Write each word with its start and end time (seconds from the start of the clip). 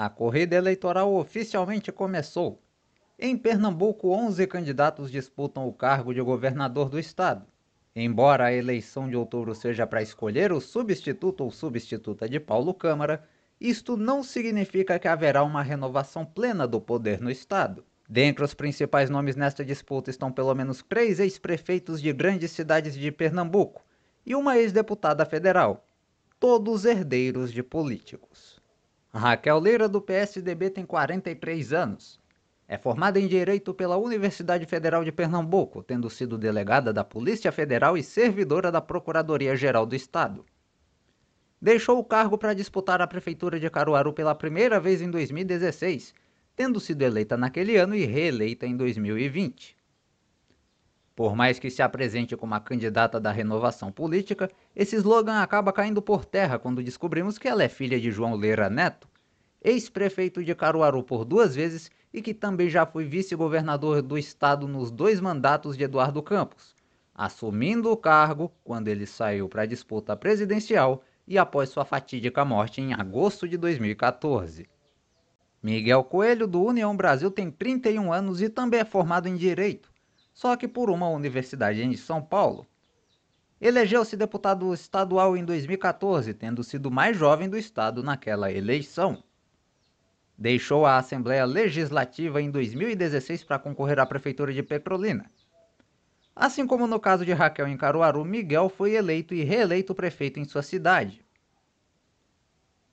A 0.00 0.08
corrida 0.08 0.56
eleitoral 0.56 1.12
oficialmente 1.12 1.92
começou. 1.92 2.62
Em 3.18 3.36
Pernambuco, 3.36 4.08
11 4.08 4.46
candidatos 4.46 5.10
disputam 5.10 5.68
o 5.68 5.74
cargo 5.74 6.14
de 6.14 6.22
governador 6.22 6.88
do 6.88 6.98
estado. 6.98 7.44
Embora 7.94 8.46
a 8.46 8.52
eleição 8.52 9.10
de 9.10 9.14
outubro 9.14 9.54
seja 9.54 9.86
para 9.86 10.00
escolher 10.00 10.52
o 10.52 10.60
substituto 10.60 11.44
ou 11.44 11.50
substituta 11.50 12.26
de 12.26 12.40
Paulo 12.40 12.72
Câmara, 12.72 13.28
isto 13.60 13.96
não 13.96 14.22
significa 14.22 14.98
que 14.98 15.06
haverá 15.06 15.42
uma 15.44 15.62
renovação 15.62 16.24
plena 16.24 16.66
do 16.66 16.80
poder 16.80 17.20
no 17.20 17.30
estado. 17.30 17.84
Dentre 18.08 18.42
os 18.42 18.54
principais 18.54 19.10
nomes 19.10 19.36
nesta 19.36 19.64
disputa 19.64 20.10
estão 20.10 20.32
pelo 20.32 20.54
menos 20.54 20.82
três 20.82 21.20
ex-prefeitos 21.20 22.00
de 22.00 22.12
grandes 22.12 22.50
cidades 22.52 22.94
de 22.94 23.12
Pernambuco 23.12 23.84
e 24.24 24.34
uma 24.34 24.56
ex-deputada 24.56 25.24
federal, 25.26 25.84
todos 26.38 26.84
herdeiros 26.84 27.52
de 27.52 27.62
políticos. 27.62 28.58
Raquel 29.12 29.58
Leira, 29.58 29.88
do 29.88 30.00
PSDB, 30.00 30.70
tem 30.70 30.86
43 30.86 31.72
anos. 31.72 32.18
É 32.66 32.78
formada 32.78 33.20
em 33.20 33.26
Direito 33.26 33.74
pela 33.74 33.96
Universidade 33.96 34.64
Federal 34.64 35.04
de 35.04 35.12
Pernambuco, 35.12 35.82
tendo 35.82 36.08
sido 36.08 36.38
delegada 36.38 36.92
da 36.92 37.04
Polícia 37.04 37.52
Federal 37.52 37.98
e 37.98 38.02
servidora 38.02 38.72
da 38.72 38.80
Procuradoria-Geral 38.80 39.84
do 39.84 39.94
Estado. 39.94 40.46
Deixou 41.62 41.98
o 41.98 42.04
cargo 42.04 42.38
para 42.38 42.54
disputar 42.54 43.02
a 43.02 43.06
Prefeitura 43.06 43.60
de 43.60 43.68
Caruaru 43.68 44.14
pela 44.14 44.34
primeira 44.34 44.80
vez 44.80 45.02
em 45.02 45.10
2016, 45.10 46.14
tendo 46.56 46.80
sido 46.80 47.02
eleita 47.02 47.36
naquele 47.36 47.76
ano 47.76 47.94
e 47.94 48.06
reeleita 48.06 48.66
em 48.66 48.74
2020. 48.74 49.76
Por 51.14 51.36
mais 51.36 51.58
que 51.58 51.68
se 51.68 51.82
apresente 51.82 52.34
como 52.34 52.54
a 52.54 52.60
candidata 52.60 53.20
da 53.20 53.30
renovação 53.30 53.92
política, 53.92 54.50
esse 54.74 54.96
slogan 54.96 55.42
acaba 55.42 55.70
caindo 55.70 56.00
por 56.00 56.24
terra 56.24 56.58
quando 56.58 56.82
descobrimos 56.82 57.36
que 57.36 57.46
ela 57.46 57.62
é 57.62 57.68
filha 57.68 58.00
de 58.00 58.10
João 58.10 58.36
Leira 58.36 58.70
Neto, 58.70 59.06
ex-prefeito 59.62 60.42
de 60.42 60.54
Caruaru 60.54 61.02
por 61.02 61.26
duas 61.26 61.54
vezes 61.54 61.90
e 62.10 62.22
que 62.22 62.32
também 62.32 62.70
já 62.70 62.86
foi 62.86 63.04
vice-governador 63.04 64.00
do 64.00 64.16
estado 64.16 64.66
nos 64.66 64.90
dois 64.90 65.20
mandatos 65.20 65.76
de 65.76 65.84
Eduardo 65.84 66.22
Campos, 66.22 66.74
assumindo 67.14 67.92
o 67.92 67.98
cargo 67.98 68.50
quando 68.64 68.88
ele 68.88 69.04
saiu 69.04 69.46
para 69.46 69.64
a 69.64 69.66
disputa 69.66 70.16
presidencial 70.16 71.04
e 71.30 71.38
após 71.38 71.70
sua 71.70 71.86
fatídica 71.86 72.44
morte 72.44 72.82
em 72.82 72.92
agosto 72.92 73.48
de 73.48 73.56
2014. 73.56 74.68
Miguel 75.62 76.04
Coelho, 76.04 76.46
do 76.46 76.62
União 76.62 76.94
Brasil, 76.94 77.30
tem 77.30 77.50
31 77.50 78.12
anos 78.12 78.42
e 78.42 78.50
também 78.50 78.80
é 78.80 78.84
formado 78.84 79.26
em 79.26 79.36
Direito 79.36 79.90
só 80.40 80.56
que 80.56 80.66
por 80.66 80.88
uma 80.88 81.08
universidade 81.08 81.82
em 81.82 81.94
São 81.96 82.22
Paulo. 82.22 82.66
Elegeu-se 83.60 84.16
deputado 84.16 84.72
estadual 84.72 85.36
em 85.36 85.44
2014, 85.44 86.32
tendo 86.32 86.64
sido 86.64 86.90
mais 86.90 87.14
jovem 87.14 87.46
do 87.46 87.58
estado 87.58 88.02
naquela 88.02 88.50
eleição. 88.50 89.22
Deixou 90.38 90.86
a 90.86 90.96
Assembleia 90.96 91.44
Legislativa 91.44 92.40
em 92.40 92.50
2016 92.50 93.44
para 93.44 93.58
concorrer 93.58 93.98
à 93.98 94.06
Prefeitura 94.06 94.50
de 94.50 94.62
Petrolina. 94.62 95.30
Assim 96.40 96.66
como 96.66 96.86
no 96.86 96.98
caso 96.98 97.22
de 97.22 97.34
Raquel 97.34 97.68
em 97.68 97.76
Caruaru, 97.76 98.24
Miguel 98.24 98.70
foi 98.70 98.94
eleito 98.94 99.34
e 99.34 99.44
reeleito 99.44 99.94
prefeito 99.94 100.40
em 100.40 100.44
sua 100.46 100.62
cidade. 100.62 101.22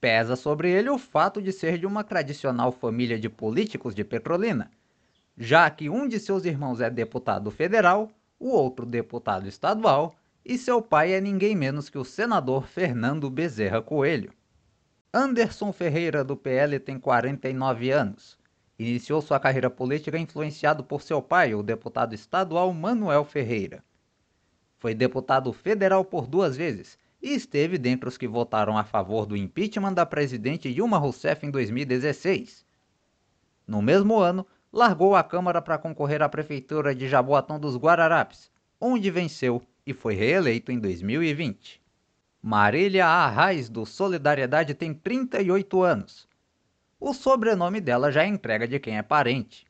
Pesa 0.00 0.36
sobre 0.36 0.70
ele 0.70 0.88
o 0.88 0.96
fato 0.96 1.42
de 1.42 1.50
ser 1.50 1.76
de 1.76 1.84
uma 1.84 2.04
tradicional 2.04 2.70
família 2.70 3.18
de 3.18 3.28
políticos 3.28 3.96
de 3.96 4.04
Petrolina, 4.04 4.70
já 5.36 5.68
que 5.68 5.90
um 5.90 6.06
de 6.06 6.20
seus 6.20 6.44
irmãos 6.44 6.80
é 6.80 6.88
deputado 6.88 7.50
federal, 7.50 8.12
o 8.38 8.48
outro 8.50 8.86
deputado 8.86 9.48
estadual 9.48 10.14
e 10.44 10.56
seu 10.56 10.80
pai 10.80 11.12
é 11.12 11.20
ninguém 11.20 11.56
menos 11.56 11.88
que 11.88 11.98
o 11.98 12.04
senador 12.04 12.68
Fernando 12.68 13.28
Bezerra 13.28 13.82
Coelho. 13.82 14.32
Anderson 15.12 15.72
Ferreira, 15.72 16.22
do 16.22 16.36
PL, 16.36 16.78
tem 16.78 16.96
49 16.96 17.90
anos. 17.90 18.38
Iniciou 18.82 19.22
sua 19.22 19.38
carreira 19.38 19.70
política 19.70 20.18
influenciado 20.18 20.82
por 20.82 21.02
seu 21.02 21.22
pai, 21.22 21.54
o 21.54 21.62
deputado 21.62 22.16
estadual 22.16 22.74
Manuel 22.74 23.24
Ferreira. 23.24 23.84
Foi 24.76 24.92
deputado 24.92 25.52
federal 25.52 26.04
por 26.04 26.26
duas 26.26 26.56
vezes 26.56 26.98
e 27.22 27.32
esteve 27.32 27.78
dentre 27.78 28.08
os 28.08 28.18
que 28.18 28.26
votaram 28.26 28.76
a 28.76 28.82
favor 28.82 29.24
do 29.24 29.36
impeachment 29.36 29.92
da 29.92 30.04
presidente 30.04 30.74
Dilma 30.74 30.98
Rousseff 30.98 31.46
em 31.46 31.50
2016. 31.52 32.66
No 33.68 33.80
mesmo 33.80 34.18
ano, 34.18 34.44
largou 34.72 35.14
a 35.14 35.22
Câmara 35.22 35.62
para 35.62 35.78
concorrer 35.78 36.20
à 36.20 36.28
Prefeitura 36.28 36.92
de 36.92 37.08
Jaboatão 37.08 37.60
dos 37.60 37.76
Guararapes, 37.76 38.50
onde 38.80 39.12
venceu 39.12 39.62
e 39.86 39.94
foi 39.94 40.14
reeleito 40.14 40.72
em 40.72 40.80
2020. 40.80 41.80
Marília 42.42 43.06
Arraes, 43.06 43.68
do 43.68 43.86
Solidariedade, 43.86 44.74
tem 44.74 44.92
38 44.92 45.82
anos. 45.82 46.31
O 47.04 47.12
sobrenome 47.12 47.80
dela 47.80 48.12
já 48.12 48.22
é 48.22 48.28
entrega 48.28 48.68
de 48.68 48.78
quem 48.78 48.96
é 48.96 49.02
parente. 49.02 49.66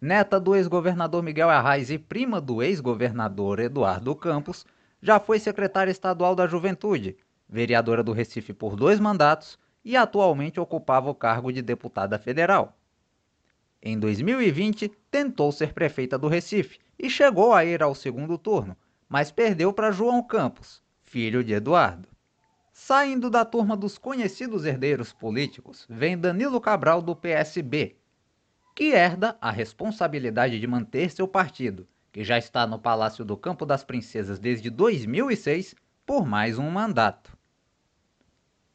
Neta 0.00 0.40
do 0.40 0.56
ex-governador 0.56 1.22
Miguel 1.22 1.48
Arraes 1.48 1.90
e 1.90 1.96
prima 1.96 2.40
do 2.40 2.60
ex-governador 2.60 3.60
Eduardo 3.60 4.16
Campos, 4.16 4.66
já 5.00 5.20
foi 5.20 5.38
secretária 5.38 5.92
estadual 5.92 6.34
da 6.34 6.48
Juventude, 6.48 7.16
vereadora 7.48 8.02
do 8.02 8.10
Recife 8.10 8.52
por 8.52 8.74
dois 8.74 8.98
mandatos 8.98 9.56
e 9.84 9.96
atualmente 9.96 10.58
ocupava 10.58 11.08
o 11.08 11.14
cargo 11.14 11.52
de 11.52 11.62
deputada 11.62 12.18
federal. 12.18 12.76
Em 13.80 13.96
2020, 13.96 14.90
tentou 15.12 15.52
ser 15.52 15.72
prefeita 15.72 16.18
do 16.18 16.26
Recife 16.26 16.80
e 16.98 17.08
chegou 17.08 17.52
a 17.52 17.64
ir 17.64 17.80
ao 17.80 17.94
segundo 17.94 18.36
turno, 18.36 18.76
mas 19.08 19.30
perdeu 19.30 19.72
para 19.72 19.92
João 19.92 20.20
Campos, 20.20 20.82
filho 21.04 21.44
de 21.44 21.52
Eduardo. 21.52 22.08
Saindo 22.76 23.30
da 23.30 23.44
turma 23.44 23.76
dos 23.76 23.96
conhecidos 23.96 24.64
herdeiros 24.64 25.12
políticos, 25.12 25.86
vem 25.88 26.18
Danilo 26.18 26.60
Cabral 26.60 27.00
do 27.00 27.14
PSB, 27.14 27.96
que 28.74 28.90
herda 28.90 29.38
a 29.40 29.52
responsabilidade 29.52 30.58
de 30.58 30.66
manter 30.66 31.08
seu 31.12 31.28
partido, 31.28 31.86
que 32.10 32.24
já 32.24 32.36
está 32.36 32.66
no 32.66 32.76
Palácio 32.76 33.24
do 33.24 33.36
Campo 33.36 33.64
das 33.64 33.84
Princesas 33.84 34.40
desde 34.40 34.70
2006, 34.70 35.76
por 36.04 36.26
mais 36.26 36.58
um 36.58 36.68
mandato. 36.68 37.38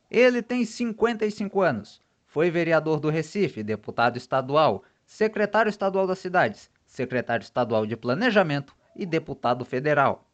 Ele 0.09 0.41
tem 0.41 0.63
55 0.63 1.59
anos, 1.59 2.01
foi 2.25 2.49
vereador 2.49 3.01
do 3.01 3.09
Recife, 3.09 3.61
deputado 3.61 4.15
estadual, 4.15 4.81
secretário 5.05 5.69
estadual 5.69 6.07
das 6.07 6.19
cidades, 6.19 6.71
secretário 6.85 7.43
estadual 7.43 7.85
de 7.85 7.97
planejamento 7.97 8.73
e 8.95 9.05
deputado 9.05 9.65
federal. 9.65 10.28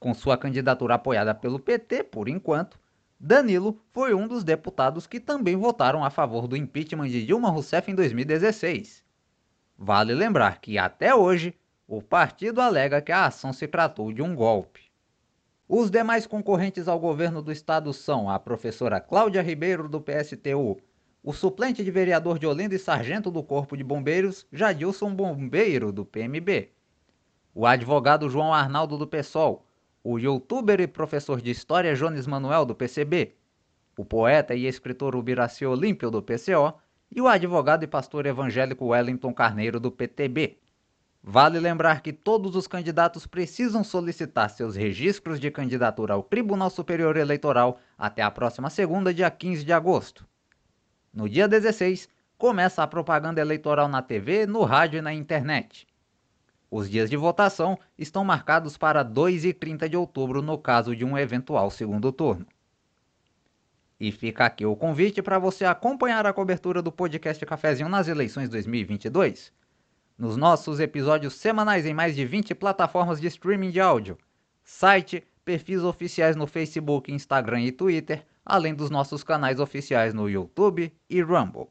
Com 0.00 0.14
sua 0.14 0.38
candidatura 0.38 0.94
apoiada 0.94 1.34
pelo 1.34 1.58
PT, 1.58 2.04
por 2.04 2.26
enquanto, 2.26 2.80
Danilo 3.20 3.78
foi 3.92 4.14
um 4.14 4.26
dos 4.26 4.42
deputados 4.42 5.06
que 5.06 5.20
também 5.20 5.54
votaram 5.56 6.02
a 6.02 6.08
favor 6.08 6.48
do 6.48 6.56
impeachment 6.56 7.08
de 7.08 7.26
Dilma 7.26 7.50
Rousseff 7.50 7.90
em 7.90 7.94
2016. 7.94 9.04
Vale 9.76 10.14
lembrar 10.14 10.58
que, 10.58 10.78
até 10.78 11.14
hoje, 11.14 11.54
o 11.86 12.00
partido 12.00 12.62
alega 12.62 13.02
que 13.02 13.12
a 13.12 13.26
ação 13.26 13.52
se 13.52 13.68
tratou 13.68 14.10
de 14.10 14.22
um 14.22 14.34
golpe. 14.34 14.90
Os 15.68 15.90
demais 15.90 16.26
concorrentes 16.26 16.88
ao 16.88 16.98
governo 16.98 17.42
do 17.42 17.52
estado 17.52 17.92
são 17.92 18.30
a 18.30 18.38
professora 18.38 19.00
Cláudia 19.00 19.42
Ribeiro, 19.42 19.86
do 19.86 20.00
PSTU, 20.00 20.80
o 21.22 21.32
suplente 21.34 21.84
de 21.84 21.90
vereador 21.90 22.38
de 22.38 22.46
Olinda 22.46 22.74
e 22.74 22.78
sargento 22.78 23.30
do 23.30 23.42
Corpo 23.42 23.76
de 23.76 23.84
Bombeiros, 23.84 24.46
Jadilson 24.50 25.14
Bombeiro, 25.14 25.92
do 25.92 26.06
PMB, 26.06 26.70
o 27.54 27.66
advogado 27.66 28.30
João 28.30 28.54
Arnaldo, 28.54 28.96
do 28.96 29.06
PSOL, 29.06 29.66
o 30.02 30.18
youtuber 30.18 30.80
e 30.80 30.86
professor 30.86 31.40
de 31.40 31.50
História 31.50 31.94
Jones 31.94 32.26
Manuel, 32.26 32.64
do 32.64 32.74
PCB, 32.74 33.34
o 33.96 34.04
poeta 34.04 34.54
e 34.54 34.66
escritor 34.66 35.14
Ubiraci 35.14 35.66
Olímpio, 35.66 36.10
do 36.10 36.22
PCO, 36.22 36.74
e 37.10 37.20
o 37.20 37.28
advogado 37.28 37.82
e 37.82 37.86
pastor 37.86 38.24
evangélico 38.24 38.86
Wellington 38.86 39.34
Carneiro, 39.34 39.78
do 39.78 39.90
PTB. 39.90 40.58
Vale 41.22 41.60
lembrar 41.60 42.00
que 42.00 42.14
todos 42.14 42.56
os 42.56 42.66
candidatos 42.66 43.26
precisam 43.26 43.84
solicitar 43.84 44.48
seus 44.48 44.74
registros 44.74 45.38
de 45.38 45.50
candidatura 45.50 46.14
ao 46.14 46.22
Tribunal 46.22 46.70
Superior 46.70 47.16
Eleitoral 47.16 47.78
até 47.98 48.22
a 48.22 48.30
próxima 48.30 48.70
segunda, 48.70 49.12
dia 49.12 49.30
15 49.30 49.64
de 49.64 49.72
agosto. 49.72 50.26
No 51.12 51.28
dia 51.28 51.46
16, 51.46 52.08
começa 52.38 52.82
a 52.82 52.86
propaganda 52.86 53.40
eleitoral 53.40 53.86
na 53.86 54.00
TV, 54.00 54.46
no 54.46 54.62
rádio 54.62 54.98
e 54.98 55.02
na 55.02 55.12
internet. 55.12 55.86
Os 56.70 56.88
dias 56.88 57.10
de 57.10 57.16
votação 57.16 57.76
estão 57.98 58.24
marcados 58.24 58.76
para 58.76 59.02
2 59.02 59.44
e 59.44 59.52
30 59.52 59.88
de 59.88 59.96
outubro 59.96 60.40
no 60.40 60.56
caso 60.56 60.94
de 60.94 61.04
um 61.04 61.18
eventual 61.18 61.68
segundo 61.68 62.12
turno. 62.12 62.46
E 63.98 64.12
fica 64.12 64.46
aqui 64.46 64.64
o 64.64 64.76
convite 64.76 65.20
para 65.20 65.38
você 65.38 65.64
acompanhar 65.64 66.24
a 66.24 66.32
cobertura 66.32 66.80
do 66.80 66.92
podcast 66.92 67.44
Cafezinho 67.44 67.88
nas 67.88 68.06
eleições 68.06 68.48
2022. 68.48 69.52
Nos 70.16 70.36
nossos 70.36 70.78
episódios 70.78 71.34
semanais 71.34 71.84
em 71.84 71.92
mais 71.92 72.14
de 72.14 72.24
20 72.24 72.54
plataformas 72.54 73.20
de 73.20 73.26
streaming 73.26 73.70
de 73.70 73.80
áudio, 73.80 74.16
site, 74.62 75.26
perfis 75.44 75.82
oficiais 75.82 76.36
no 76.36 76.46
Facebook, 76.46 77.12
Instagram 77.12 77.62
e 77.62 77.72
Twitter, 77.72 78.24
além 78.44 78.74
dos 78.74 78.90
nossos 78.90 79.24
canais 79.24 79.58
oficiais 79.58 80.14
no 80.14 80.30
YouTube 80.30 80.92
e 81.08 81.20
Rumble. 81.20 81.68